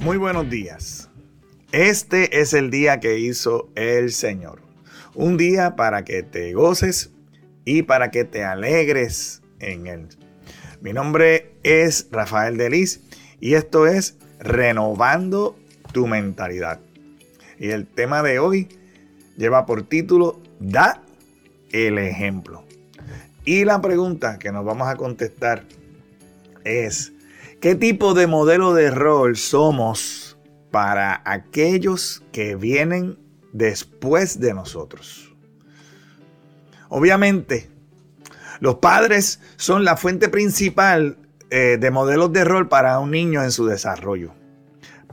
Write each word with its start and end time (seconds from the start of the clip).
Muy 0.00 0.16
buenos 0.16 0.48
días. 0.48 1.10
Este 1.72 2.40
es 2.40 2.54
el 2.54 2.70
día 2.70 3.00
que 3.00 3.18
hizo 3.18 3.68
el 3.74 4.12
Señor. 4.12 4.62
Un 5.14 5.36
día 5.36 5.76
para 5.76 6.04
que 6.04 6.22
te 6.22 6.54
goces 6.54 7.10
y 7.66 7.82
para 7.82 8.10
que 8.10 8.24
te 8.24 8.42
alegres 8.42 9.42
en 9.58 9.86
él. 9.86 10.08
Mi 10.80 10.94
nombre 10.94 11.52
es 11.64 12.08
Rafael 12.10 12.56
Delis 12.56 13.02
y 13.40 13.54
esto 13.54 13.86
es 13.86 14.16
Renovando 14.38 15.58
tu 15.92 16.06
mentalidad. 16.06 16.80
Y 17.58 17.68
el 17.68 17.86
tema 17.86 18.22
de 18.22 18.38
hoy 18.38 18.68
lleva 19.36 19.66
por 19.66 19.82
título 19.82 20.40
Da 20.60 21.02
el 21.72 21.98
ejemplo. 21.98 22.64
Y 23.44 23.66
la 23.66 23.82
pregunta 23.82 24.38
que 24.38 24.50
nos 24.50 24.64
vamos 24.64 24.88
a 24.88 24.96
contestar 24.96 25.64
es, 26.64 27.12
¿Qué 27.60 27.74
tipo 27.74 28.14
de 28.14 28.26
modelo 28.26 28.72
de 28.72 28.90
rol 28.90 29.36
somos 29.36 30.38
para 30.70 31.20
aquellos 31.26 32.22
que 32.32 32.56
vienen 32.56 33.18
después 33.52 34.40
de 34.40 34.54
nosotros? 34.54 35.36
Obviamente, 36.88 37.70
los 38.60 38.76
padres 38.76 39.40
son 39.56 39.84
la 39.84 39.98
fuente 39.98 40.30
principal 40.30 41.18
eh, 41.50 41.76
de 41.78 41.90
modelos 41.90 42.32
de 42.32 42.44
rol 42.44 42.66
para 42.66 42.98
un 42.98 43.10
niño 43.10 43.42
en 43.42 43.52
su 43.52 43.66
desarrollo. 43.66 44.32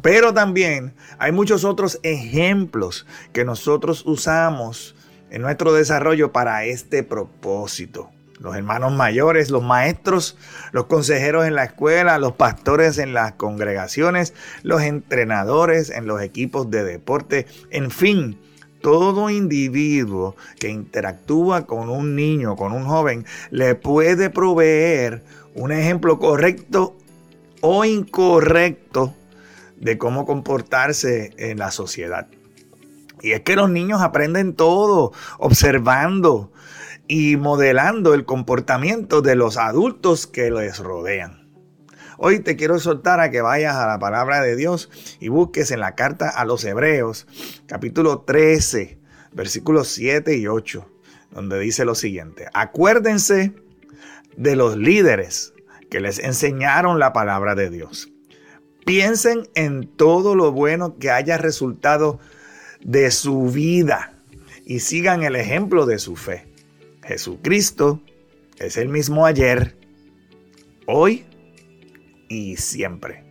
Pero 0.01 0.33
también 0.33 0.93
hay 1.19 1.33
muchos 1.33 1.65
otros 1.65 1.99
ejemplos 2.01 3.05
que 3.33 3.43
nosotros 3.43 4.03
usamos 4.05 4.95
en 5.29 5.41
nuestro 5.41 5.73
desarrollo 5.73 6.31
para 6.31 6.63
este 6.63 7.03
propósito 7.03 8.09
los 8.39 8.55
hermanos 8.55 8.93
mayores, 8.93 9.49
los 9.49 9.63
maestros, 9.63 10.37
los 10.71 10.85
consejeros 10.85 11.45
en 11.45 11.55
la 11.55 11.65
escuela, 11.65 12.19
los 12.19 12.33
pastores 12.33 12.97
en 12.97 13.13
las 13.13 13.33
congregaciones, 13.33 14.33
los 14.63 14.81
entrenadores 14.81 15.89
en 15.89 16.05
los 16.05 16.21
equipos 16.21 16.69
de 16.69 16.83
deporte, 16.83 17.47
en 17.71 17.91
fin, 17.91 18.39
todo 18.81 19.29
individuo 19.29 20.35
que 20.59 20.69
interactúa 20.69 21.65
con 21.65 21.89
un 21.89 22.15
niño, 22.15 22.55
con 22.55 22.73
un 22.73 22.85
joven, 22.85 23.25
le 23.49 23.75
puede 23.75 24.29
proveer 24.29 25.23
un 25.55 25.71
ejemplo 25.71 26.19
correcto 26.19 26.95
o 27.61 27.85
incorrecto 27.85 29.15
de 29.77 29.97
cómo 29.97 30.25
comportarse 30.25 31.33
en 31.37 31.57
la 31.57 31.71
sociedad. 31.71 32.27
Y 33.21 33.31
es 33.31 33.41
que 33.41 33.55
los 33.55 33.69
niños 33.69 34.01
aprenden 34.01 34.53
todo 34.53 35.11
observando, 35.39 36.51
y 37.07 37.37
modelando 37.37 38.13
el 38.13 38.25
comportamiento 38.25 39.21
de 39.21 39.35
los 39.35 39.57
adultos 39.57 40.27
que 40.27 40.51
les 40.51 40.79
rodean. 40.79 41.47
Hoy 42.17 42.39
te 42.39 42.55
quiero 42.55 42.79
soltar 42.79 43.19
a 43.19 43.29
que 43.29 43.41
vayas 43.41 43.75
a 43.75 43.87
la 43.87 43.99
palabra 43.99 44.41
de 44.41 44.55
Dios 44.55 44.89
y 45.19 45.29
busques 45.29 45.71
en 45.71 45.79
la 45.79 45.95
carta 45.95 46.29
a 46.29 46.45
los 46.45 46.65
Hebreos, 46.65 47.27
capítulo 47.67 48.21
13, 48.21 48.99
versículos 49.33 49.87
7 49.89 50.35
y 50.35 50.47
8, 50.47 50.85
donde 51.31 51.59
dice 51.59 51.85
lo 51.85 51.93
siguiente, 51.93 52.47
acuérdense 52.53 53.53
de 54.35 54.55
los 54.55 54.77
líderes 54.77 55.53
que 55.91 55.99
les 55.99 56.19
enseñaron 56.19 56.99
la 56.99 57.13
palabra 57.13 57.53
de 57.53 57.69
Dios. 57.69 58.11
Piensen 58.85 59.47
en 59.53 59.87
todo 59.87 60.33
lo 60.33 60.51
bueno 60.51 60.97
que 60.97 61.11
haya 61.11 61.37
resultado 61.37 62.19
de 62.81 63.11
su 63.11 63.43
vida 63.51 64.13
y 64.65 64.79
sigan 64.79 65.23
el 65.23 65.35
ejemplo 65.35 65.85
de 65.85 65.99
su 65.99 66.15
fe. 66.15 66.46
Jesucristo 67.07 68.01
es 68.59 68.75
el 68.75 68.89
mismo 68.89 69.25
ayer, 69.25 69.75
hoy 70.85 71.25
y 72.27 72.57
siempre. 72.57 73.23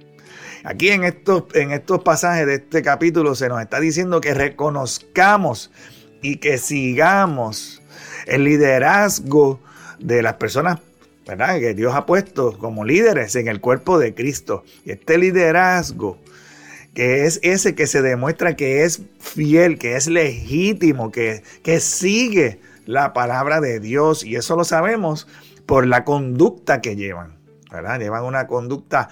Aquí 0.64 0.88
en 0.88 1.05
estos, 1.05 1.44
en 1.55 1.72
estos 1.72 2.02
pasajes 2.02 2.47
de 2.47 2.54
este 2.54 2.82
capítulo 2.82 3.34
se 3.34 3.48
nos 3.48 3.60
está 3.60 3.78
diciendo 3.78 4.20
que 4.20 4.34
reconozcamos 4.34 5.70
y 6.22 6.36
que 6.36 6.56
sigamos 6.59 7.82
el 8.26 8.44
liderazgo 8.44 9.60
de 9.98 10.22
las 10.22 10.34
personas 10.34 10.81
¿verdad? 11.26 11.59
que 11.60 11.75
Dios 11.75 11.94
ha 11.94 12.06
puesto 12.06 12.56
como 12.59 12.84
líderes 12.84 13.36
en 13.36 13.47
el 13.47 13.60
cuerpo 13.60 13.98
de 13.98 14.15
Cristo. 14.15 14.65
Este 14.86 15.19
liderazgo 15.19 16.19
que 16.94 17.26
es 17.26 17.41
ese 17.42 17.75
que 17.75 17.86
se 17.86 18.00
demuestra 18.00 18.56
que 18.56 18.84
es 18.84 19.03
fiel, 19.20 19.78
que 19.78 19.97
es 19.97 20.06
legítimo, 20.06 21.12
que, 21.12 21.42
que 21.62 21.78
sigue 21.78 22.59
la 22.86 23.12
palabra 23.12 23.60
de 23.60 23.80
Dios 23.80 24.24
y 24.24 24.36
eso 24.36 24.56
lo 24.56 24.64
sabemos 24.64 25.28
por 25.66 25.86
la 25.86 26.04
conducta 26.04 26.80
que 26.80 26.97
llevan, 26.97 27.36
¿verdad? 27.70 27.98
Llevan 27.98 28.24
una 28.24 28.47
conducta 28.47 29.10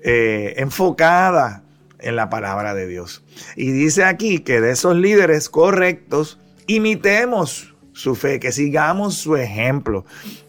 eh, 0.00 0.54
enfocada 0.56 1.62
en 1.98 2.16
la 2.16 2.30
palabra 2.30 2.74
de 2.74 2.86
Dios. 2.86 3.22
Y 3.56 3.70
dice 3.70 4.04
aquí 4.04 4.40
que 4.40 4.60
de 4.60 4.72
esos 4.72 4.96
líderes 4.96 5.48
correctos, 5.48 6.38
imitemos 6.66 7.74
su 7.92 8.14
fe, 8.14 8.40
que 8.40 8.52
sigamos 8.52 9.16
su 9.16 9.36
ejemplo. 9.36 10.04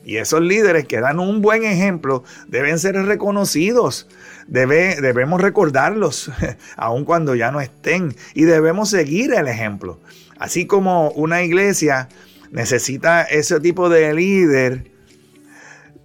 Y 0.06 0.18
esos 0.18 0.42
líderes 0.42 0.86
que 0.88 1.02
dan 1.02 1.20
un 1.20 1.42
buen 1.42 1.64
ejemplo 1.64 2.24
deben 2.48 2.80
ser 2.80 2.96
reconocidos. 2.96 4.08
Debe, 4.48 5.00
debemos 5.02 5.42
recordarlos, 5.42 6.32
aun 6.78 7.04
cuando 7.06 7.36
ya 7.36 7.52
no 7.52 7.60
estén. 7.60 8.16
Y 8.34 8.44
debemos 8.44 8.90
seguir 8.90 9.34
el 9.34 9.48
ejemplo. 9.48 10.00
Así 10.40 10.66
como 10.66 11.12
una 11.12 11.44
iglesia 11.44 12.08
necesita 12.52 13.24
ese 13.24 13.60
tipo 13.60 13.90
de 13.90 14.14
líder, 14.14 14.92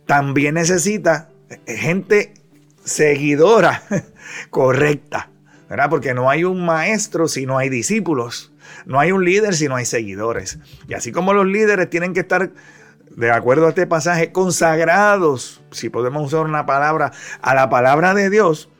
también 0.06 0.54
necesita 0.54 1.28
gente 1.66 2.34
seguidora 2.84 3.82
correcta, 4.50 5.30
¿verdad? 5.68 5.90
Porque 5.90 6.14
no 6.14 6.30
hay 6.30 6.44
un 6.44 6.64
maestro 6.64 7.28
si 7.28 7.46
no 7.46 7.58
hay 7.58 7.68
discípulos, 7.68 8.52
no 8.86 9.00
hay 9.00 9.12
un 9.12 9.24
líder 9.24 9.54
si 9.54 9.68
no 9.68 9.76
hay 9.76 9.84
seguidores. 9.84 10.58
Y 10.88 10.94
así 10.94 11.12
como 11.12 11.32
los 11.32 11.46
líderes 11.46 11.90
tienen 11.90 12.14
que 12.14 12.20
estar, 12.20 12.52
de 13.10 13.30
acuerdo 13.30 13.66
a 13.66 13.70
este 13.70 13.86
pasaje, 13.86 14.32
consagrados, 14.32 15.62
si 15.72 15.90
podemos 15.90 16.26
usar 16.26 16.46
una 16.46 16.64
palabra, 16.64 17.12
a 17.42 17.54
la 17.54 17.68
palabra 17.68 18.14
de 18.14 18.30
Dios, 18.30 18.70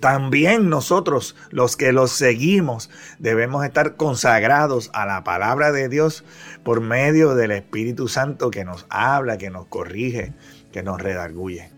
también 0.00 0.68
nosotros, 0.68 1.36
los 1.50 1.76
que 1.76 1.92
los 1.92 2.10
seguimos, 2.12 2.90
debemos 3.18 3.64
estar 3.64 3.96
consagrados 3.96 4.90
a 4.92 5.06
la 5.06 5.24
palabra 5.24 5.72
de 5.72 5.88
Dios 5.88 6.24
por 6.62 6.80
medio 6.80 7.34
del 7.34 7.52
Espíritu 7.52 8.08
Santo 8.08 8.50
que 8.50 8.64
nos 8.64 8.86
habla, 8.90 9.38
que 9.38 9.50
nos 9.50 9.66
corrige, 9.66 10.32
que 10.72 10.82
nos 10.82 11.00
redarguye. 11.00 11.70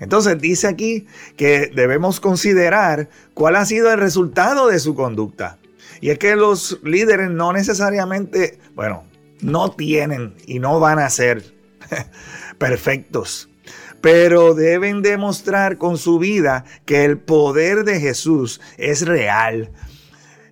Entonces 0.00 0.40
dice 0.40 0.66
aquí 0.66 1.06
que 1.36 1.70
debemos 1.74 2.20
considerar 2.20 3.08
cuál 3.34 3.56
ha 3.56 3.64
sido 3.66 3.92
el 3.92 4.00
resultado 4.00 4.68
de 4.68 4.78
su 4.78 4.94
conducta. 4.94 5.58
Y 6.00 6.10
es 6.10 6.18
que 6.18 6.34
los 6.36 6.80
líderes 6.82 7.30
no 7.30 7.52
necesariamente, 7.52 8.58
bueno, 8.74 9.04
no 9.42 9.70
tienen 9.72 10.34
y 10.46 10.58
no 10.58 10.80
van 10.80 10.98
a 10.98 11.10
ser 11.10 11.54
perfectos 12.58 13.50
pero 14.00 14.54
deben 14.54 15.02
demostrar 15.02 15.78
con 15.78 15.98
su 15.98 16.18
vida 16.18 16.64
que 16.84 17.04
el 17.04 17.18
poder 17.18 17.84
de 17.84 18.00
Jesús 18.00 18.60
es 18.78 19.06
real 19.06 19.72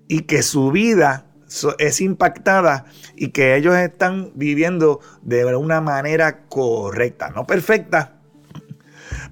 y 0.07 0.23
que 0.23 0.43
su 0.43 0.71
vida 0.71 1.27
es 1.79 2.01
impactada 2.01 2.85
y 3.17 3.29
que 3.29 3.57
ellos 3.57 3.75
están 3.77 4.33
viviendo 4.35 5.01
de 5.23 5.45
una 5.57 5.81
manera 5.81 6.47
correcta, 6.49 7.31
no 7.31 7.47
perfecta, 7.47 8.21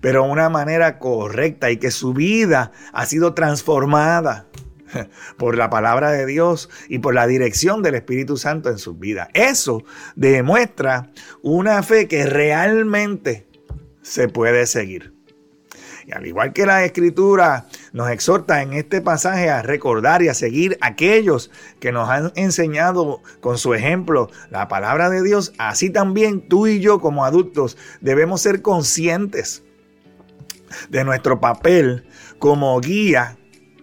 pero 0.01 0.25
una 0.25 0.49
manera 0.49 0.99
correcta 0.99 1.71
y 1.71 1.77
que 1.77 1.91
su 1.91 2.15
vida 2.15 2.73
ha 2.93 3.07
sido 3.07 3.35
transformada 3.35 4.47
por 5.37 5.57
la 5.57 5.69
palabra 5.69 6.11
de 6.11 6.27
Dios 6.27 6.71
y 6.89 6.99
por 6.99 7.15
la 7.15 7.27
dirección 7.27 7.83
del 7.83 7.97
Espíritu 7.97 8.37
Santo 8.37 8.71
en 8.71 8.79
su 8.79 8.95
vida. 8.95 9.29
Eso 9.35 9.85
demuestra 10.15 11.11
una 11.43 11.83
fe 11.83 12.09
que 12.09 12.27
realmente 12.27 13.47
se 14.07 14.29
puede 14.29 14.67
seguir. 14.67 15.13
Y 16.07 16.13
al 16.13 16.25
igual 16.25 16.53
que 16.53 16.65
la 16.65 16.85
escritura 16.85 17.67
nos 17.93 18.09
exhorta 18.11 18.63
en 18.63 18.73
este 18.73 19.01
pasaje 19.01 19.51
a 19.51 19.63
recordar 19.63 20.23
y 20.23 20.29
a 20.29 20.35
seguir 20.35 20.79
aquellos 20.81 21.51
que 21.81 21.91
nos 21.91 22.09
han 22.09 22.33
enseñado 22.37 23.21
con 23.41 23.59
su 23.59 23.75
ejemplo 23.75 24.31
la 24.51 24.69
palabra 24.69 25.11
de 25.11 25.25
Dios, 25.25 25.53
así 25.59 25.91
también 25.91 26.49
tú 26.49 26.69
y 26.69 26.79
yo 26.79 27.01
como 27.01 27.25
adultos 27.25 27.77
debemos 28.01 28.41
ser 28.41 28.63
conscientes 28.63 29.65
de 30.89 31.03
nuestro 31.03 31.41
papel 31.41 32.07
como 32.39 32.81
guía 32.81 33.37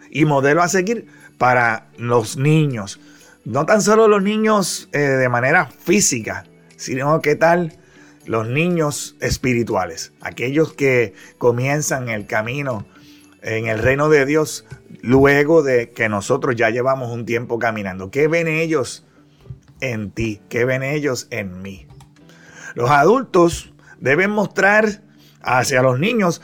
y 0.09 0.23
modelo 0.23 0.63
a 0.63 0.69
seguir 0.69 1.07
para 1.37 1.89
los 1.97 2.37
niños. 2.37 3.01
No 3.43 3.65
tan 3.65 3.81
solo 3.81 4.07
los 4.07 4.23
niños 4.23 4.87
eh, 4.93 4.99
de 4.99 5.27
manera 5.27 5.65
física, 5.65 6.45
sino 6.77 7.19
que 7.19 7.35
tal 7.35 7.77
los 8.25 8.47
niños 8.47 9.15
espirituales, 9.19 10.13
aquellos 10.21 10.73
que 10.73 11.13
comienzan 11.37 12.09
el 12.09 12.25
camino 12.25 12.85
en 13.41 13.67
el 13.67 13.79
reino 13.79 14.09
de 14.09 14.25
Dios 14.25 14.65
luego 15.01 15.63
de 15.63 15.91
que 15.91 16.07
nosotros 16.09 16.55
ya 16.55 16.69
llevamos 16.69 17.11
un 17.11 17.25
tiempo 17.25 17.59
caminando. 17.59 18.09
¿Qué 18.09 18.27
ven 18.27 18.47
ellos 18.47 19.05
en 19.81 20.11
ti? 20.11 20.41
¿Qué 20.49 20.65
ven 20.65 20.83
ellos 20.83 21.27
en 21.29 21.61
mí? 21.61 21.87
Los 22.75 22.89
adultos 22.89 23.73
deben 23.99 24.31
mostrar 24.31 25.01
hacia 25.41 25.81
los 25.81 25.99
niños 25.99 26.41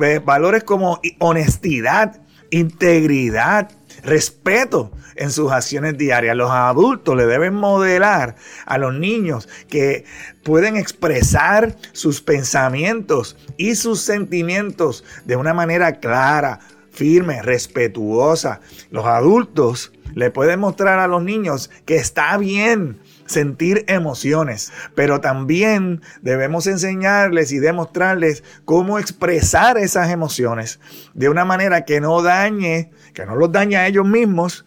eh, 0.00 0.20
valores 0.24 0.64
como 0.64 1.00
honestidad 1.20 2.22
integridad, 2.52 3.70
respeto 4.04 4.92
en 5.16 5.30
sus 5.30 5.52
acciones 5.52 5.96
diarias. 5.98 6.36
Los 6.36 6.50
adultos 6.50 7.16
le 7.16 7.26
deben 7.26 7.54
modelar 7.54 8.36
a 8.66 8.78
los 8.78 8.94
niños 8.94 9.48
que 9.68 10.04
pueden 10.42 10.76
expresar 10.76 11.76
sus 11.92 12.20
pensamientos 12.20 13.36
y 13.56 13.74
sus 13.74 14.00
sentimientos 14.00 15.04
de 15.24 15.36
una 15.36 15.54
manera 15.54 16.00
clara, 16.00 16.60
firme, 16.90 17.42
respetuosa. 17.42 18.60
Los 18.90 19.06
adultos 19.06 19.92
le 20.14 20.30
pueden 20.30 20.60
mostrar 20.60 20.98
a 20.98 21.08
los 21.08 21.22
niños 21.22 21.70
que 21.84 21.96
está 21.96 22.36
bien 22.36 23.00
sentir 23.26 23.84
emociones, 23.88 24.72
pero 24.94 25.20
también 25.20 26.02
debemos 26.20 26.66
enseñarles 26.66 27.50
y 27.52 27.58
demostrarles 27.58 28.44
cómo 28.64 28.98
expresar 28.98 29.78
esas 29.78 30.10
emociones 30.10 30.80
de 31.14 31.28
una 31.28 31.44
manera 31.44 31.84
que 31.84 32.00
no 32.00 32.22
dañe, 32.22 32.90
que 33.14 33.24
no 33.24 33.36
los 33.36 33.50
dañe 33.50 33.76
a 33.76 33.86
ellos 33.86 34.06
mismos 34.06 34.66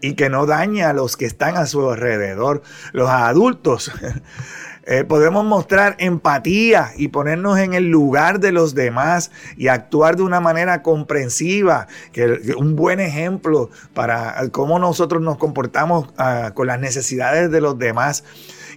y 0.00 0.14
que 0.14 0.28
no 0.28 0.46
dañe 0.46 0.84
a 0.84 0.92
los 0.92 1.16
que 1.16 1.26
están 1.26 1.56
a 1.56 1.66
su 1.66 1.90
alrededor. 1.90 2.62
Los 2.92 3.08
adultos 3.08 3.90
Eh, 4.88 5.02
podemos 5.02 5.44
mostrar 5.44 5.96
empatía 5.98 6.92
y 6.96 7.08
ponernos 7.08 7.58
en 7.58 7.74
el 7.74 7.90
lugar 7.90 8.38
de 8.38 8.52
los 8.52 8.76
demás 8.76 9.32
y 9.56 9.66
actuar 9.66 10.14
de 10.14 10.22
una 10.22 10.38
manera 10.38 10.82
comprensiva, 10.82 11.88
que, 12.12 12.54
un 12.56 12.76
buen 12.76 13.00
ejemplo 13.00 13.68
para 13.94 14.48
cómo 14.52 14.78
nosotros 14.78 15.20
nos 15.20 15.38
comportamos 15.38 16.08
ah, 16.18 16.52
con 16.54 16.68
las 16.68 16.78
necesidades 16.78 17.50
de 17.50 17.60
los 17.60 17.76
demás. 17.80 18.22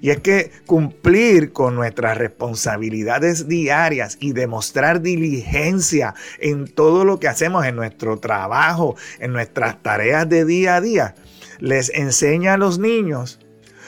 Y 0.01 0.11
es 0.11 0.19
que 0.19 0.51
cumplir 0.65 1.51
con 1.51 1.75
nuestras 1.75 2.17
responsabilidades 2.17 3.47
diarias 3.47 4.17
y 4.19 4.33
demostrar 4.33 5.01
diligencia 5.01 6.15
en 6.39 6.67
todo 6.67 7.05
lo 7.05 7.19
que 7.19 7.27
hacemos, 7.27 7.65
en 7.65 7.75
nuestro 7.75 8.17
trabajo, 8.17 8.95
en 9.19 9.33
nuestras 9.33 9.81
tareas 9.81 10.27
de 10.29 10.45
día 10.45 10.75
a 10.75 10.81
día, 10.81 11.15
les 11.59 11.89
enseña 11.89 12.53
a 12.53 12.57
los 12.57 12.79
niños 12.79 13.39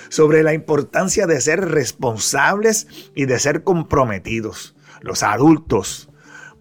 sobre 0.10 0.44
la 0.44 0.54
importancia 0.54 1.26
de 1.26 1.40
ser 1.40 1.70
responsables 1.70 2.88
y 3.16 3.26
de 3.26 3.40
ser 3.40 3.64
comprometidos. 3.64 4.76
Los 5.02 5.24
adultos 5.24 6.10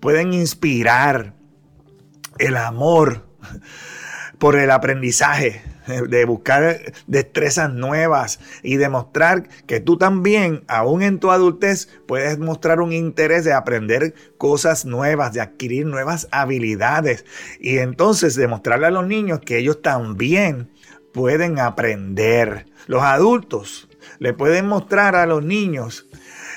pueden 0.00 0.32
inspirar 0.32 1.34
el 2.38 2.56
amor 2.56 3.26
por 4.40 4.56
el 4.56 4.70
aprendizaje, 4.70 5.62
de 6.08 6.24
buscar 6.24 6.80
destrezas 7.06 7.72
nuevas 7.72 8.40
y 8.62 8.76
demostrar 8.76 9.48
que 9.66 9.80
tú 9.80 9.98
también, 9.98 10.64
aún 10.66 11.02
en 11.02 11.18
tu 11.18 11.30
adultez, 11.30 11.88
puedes 12.08 12.38
mostrar 12.38 12.80
un 12.80 12.92
interés 12.92 13.44
de 13.44 13.52
aprender 13.52 14.14
cosas 14.38 14.86
nuevas, 14.86 15.34
de 15.34 15.42
adquirir 15.42 15.84
nuevas 15.84 16.26
habilidades 16.32 17.26
y 17.60 17.78
entonces 17.78 18.34
demostrarle 18.34 18.86
a 18.86 18.90
los 18.90 19.06
niños 19.06 19.40
que 19.40 19.58
ellos 19.58 19.82
también 19.82 20.70
pueden 21.12 21.58
aprender. 21.58 22.64
Los 22.86 23.02
adultos 23.02 23.90
le 24.20 24.32
pueden 24.32 24.66
mostrar 24.66 25.16
a 25.16 25.26
los 25.26 25.44
niños 25.44 26.08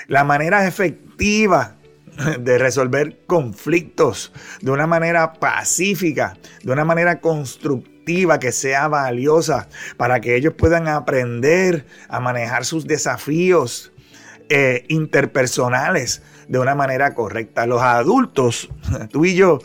la 0.07 0.23
manera 0.23 0.65
efectiva 0.65 1.77
de 2.39 2.57
resolver 2.57 3.19
conflictos 3.25 4.31
de 4.61 4.71
una 4.71 4.87
manera 4.87 5.33
pacífica, 5.33 6.37
de 6.63 6.71
una 6.71 6.85
manera 6.85 7.19
constructiva 7.19 8.39
que 8.39 8.51
sea 8.51 8.87
valiosa 8.87 9.67
para 9.97 10.19
que 10.19 10.35
ellos 10.35 10.53
puedan 10.57 10.87
aprender 10.87 11.85
a 12.09 12.19
manejar 12.19 12.65
sus 12.65 12.85
desafíos 12.85 13.91
eh, 14.49 14.85
interpersonales 14.89 16.21
de 16.47 16.59
una 16.59 16.75
manera 16.75 17.13
correcta. 17.13 17.65
Los 17.65 17.81
adultos, 17.81 18.69
tú 19.11 19.25
y 19.25 19.35
yo, 19.35 19.59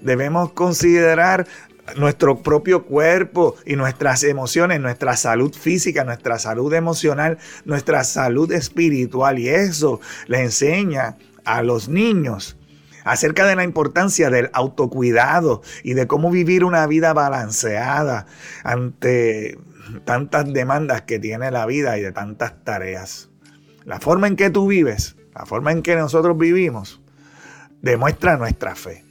debemos 0.00 0.52
considerar 0.52 1.46
nuestro 1.96 2.42
propio 2.42 2.84
cuerpo 2.84 3.56
y 3.64 3.76
nuestras 3.76 4.22
emociones, 4.22 4.80
nuestra 4.80 5.16
salud 5.16 5.54
física, 5.54 6.04
nuestra 6.04 6.38
salud 6.38 6.72
emocional, 6.74 7.38
nuestra 7.64 8.04
salud 8.04 8.52
espiritual. 8.52 9.38
Y 9.38 9.48
eso 9.48 10.00
le 10.26 10.42
enseña 10.42 11.16
a 11.48 11.62
los 11.62 11.88
niños 11.88 12.58
acerca 13.04 13.46
de 13.46 13.56
la 13.56 13.64
importancia 13.64 14.28
del 14.28 14.50
autocuidado 14.52 15.62
y 15.82 15.94
de 15.94 16.06
cómo 16.06 16.30
vivir 16.30 16.62
una 16.62 16.86
vida 16.86 17.14
balanceada 17.14 18.26
ante 18.64 19.58
tantas 20.04 20.52
demandas 20.52 21.02
que 21.02 21.18
tiene 21.18 21.50
la 21.50 21.64
vida 21.64 21.96
y 21.96 22.02
de 22.02 22.12
tantas 22.12 22.62
tareas. 22.64 23.30
La 23.84 23.98
forma 23.98 24.26
en 24.26 24.36
que 24.36 24.50
tú 24.50 24.66
vives, 24.66 25.16
la 25.34 25.46
forma 25.46 25.72
en 25.72 25.80
que 25.80 25.96
nosotros 25.96 26.36
vivimos, 26.36 27.00
demuestra 27.80 28.36
nuestra 28.36 28.74
fe 28.74 29.04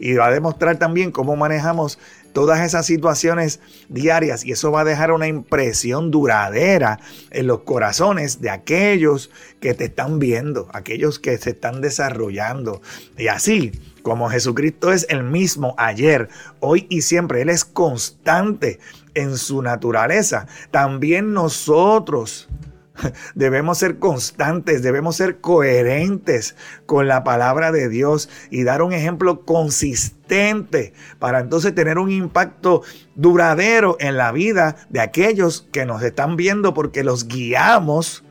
y 0.00 0.14
va 0.14 0.28
a 0.28 0.30
demostrar 0.30 0.78
también 0.78 1.10
cómo 1.10 1.36
manejamos 1.36 1.98
todas 2.36 2.60
esas 2.60 2.84
situaciones 2.84 3.60
diarias 3.88 4.44
y 4.44 4.52
eso 4.52 4.70
va 4.70 4.82
a 4.82 4.84
dejar 4.84 5.10
una 5.10 5.26
impresión 5.26 6.10
duradera 6.10 7.00
en 7.30 7.46
los 7.46 7.60
corazones 7.60 8.42
de 8.42 8.50
aquellos 8.50 9.30
que 9.58 9.72
te 9.72 9.86
están 9.86 10.18
viendo, 10.18 10.68
aquellos 10.74 11.18
que 11.18 11.38
se 11.38 11.48
están 11.52 11.80
desarrollando. 11.80 12.82
Y 13.16 13.28
así 13.28 13.72
como 14.02 14.28
Jesucristo 14.28 14.92
es 14.92 15.06
el 15.08 15.22
mismo 15.22 15.74
ayer, 15.78 16.28
hoy 16.60 16.86
y 16.90 17.00
siempre, 17.00 17.40
Él 17.40 17.48
es 17.48 17.64
constante 17.64 18.80
en 19.14 19.38
su 19.38 19.62
naturaleza, 19.62 20.46
también 20.70 21.32
nosotros 21.32 22.50
Debemos 23.34 23.78
ser 23.78 23.98
constantes, 23.98 24.82
debemos 24.82 25.16
ser 25.16 25.40
coherentes 25.40 26.56
con 26.86 27.08
la 27.08 27.24
palabra 27.24 27.72
de 27.72 27.88
Dios 27.88 28.28
y 28.50 28.64
dar 28.64 28.82
un 28.82 28.92
ejemplo 28.92 29.44
consistente 29.44 30.92
para 31.18 31.40
entonces 31.40 31.74
tener 31.74 31.98
un 31.98 32.10
impacto 32.10 32.82
duradero 33.14 33.96
en 34.00 34.16
la 34.16 34.32
vida 34.32 34.76
de 34.88 35.00
aquellos 35.00 35.66
que 35.72 35.86
nos 35.86 36.02
están 36.02 36.36
viendo 36.36 36.74
porque 36.74 37.04
los 37.04 37.28
guiamos 37.28 38.24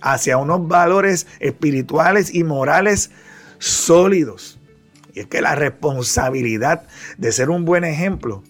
hacia 0.00 0.36
unos 0.36 0.68
valores 0.68 1.26
espirituales 1.40 2.34
y 2.34 2.44
morales 2.44 3.10
sólidos. 3.58 4.58
Y 5.14 5.20
es 5.20 5.26
que 5.26 5.42
la 5.42 5.54
responsabilidad 5.54 6.86
de 7.16 7.32
ser 7.32 7.50
un 7.50 7.64
buen 7.64 7.84
ejemplo 7.84 8.42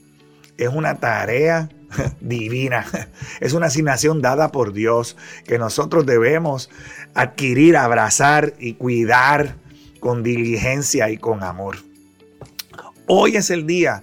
es 0.59 0.69
una 0.69 0.97
tarea 0.97 1.71
divina. 2.21 2.87
Es 3.41 3.53
una 3.53 3.67
asignación 3.67 4.23
dada 4.23 4.51
por 4.53 4.73
Dios 4.73 5.17
que 5.45 5.59
nosotros 5.59 6.07
debemos 6.07 6.71
adquirir, 7.15 7.77
abrazar 7.77 8.55
y 8.59 8.75
cuidar 8.75 9.57
con 10.01 10.23
diligencia 10.23 11.11
y 11.11 11.19
con 11.19 11.43
amor. 11.43 11.77
Hoy 13.07 13.37
es 13.37 13.51
el 13.51 13.67
día 13.67 14.03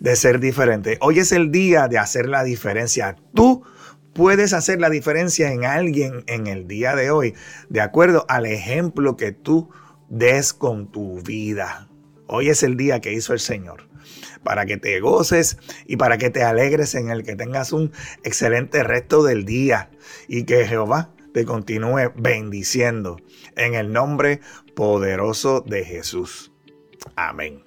de 0.00 0.16
ser 0.16 0.40
diferente. 0.40 0.98
Hoy 1.00 1.18
es 1.18 1.32
el 1.32 1.50
día 1.50 1.88
de 1.88 1.98
hacer 1.98 2.28
la 2.28 2.42
diferencia. 2.42 3.16
Tú 3.34 3.64
puedes 4.12 4.52
hacer 4.52 4.80
la 4.80 4.90
diferencia 4.90 5.52
en 5.52 5.64
alguien 5.64 6.24
en 6.26 6.46
el 6.46 6.66
día 6.66 6.94
de 6.94 7.10
hoy, 7.10 7.34
de 7.68 7.80
acuerdo 7.80 8.24
al 8.28 8.46
ejemplo 8.46 9.16
que 9.16 9.32
tú 9.32 9.70
des 10.08 10.52
con 10.52 10.90
tu 10.90 11.20
vida. 11.22 11.88
Hoy 12.26 12.48
es 12.48 12.62
el 12.62 12.76
día 12.76 13.00
que 13.00 13.12
hizo 13.12 13.32
el 13.32 13.40
Señor 13.40 13.86
para 14.42 14.66
que 14.66 14.76
te 14.76 15.00
goces 15.00 15.58
y 15.86 15.96
para 15.96 16.18
que 16.18 16.30
te 16.30 16.42
alegres 16.42 16.94
en 16.94 17.10
el 17.10 17.22
que 17.22 17.36
tengas 17.36 17.72
un 17.72 17.92
excelente 18.22 18.82
resto 18.82 19.22
del 19.22 19.44
día 19.44 19.90
y 20.28 20.44
que 20.44 20.66
Jehová 20.66 21.10
te 21.32 21.44
continúe 21.44 22.12
bendiciendo 22.16 23.18
en 23.56 23.74
el 23.74 23.92
nombre 23.92 24.40
poderoso 24.74 25.60
de 25.60 25.84
Jesús. 25.84 26.52
Amén. 27.14 27.65